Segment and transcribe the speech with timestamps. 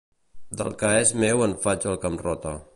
[0.61, 2.59] Del que és meu en faig el que em rota.